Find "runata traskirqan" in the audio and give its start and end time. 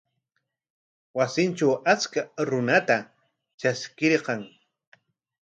2.49-4.41